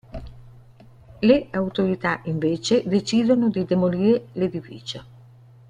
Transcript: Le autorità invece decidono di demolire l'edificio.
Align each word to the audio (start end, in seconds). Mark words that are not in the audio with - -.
Le 1.21 1.47
autorità 1.51 2.21
invece 2.23 2.81
decidono 2.87 3.49
di 3.49 3.65
demolire 3.65 4.29
l'edificio. 4.31 5.03